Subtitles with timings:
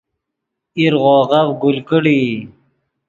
[0.77, 2.29] ایرغوغف گل کڑیئی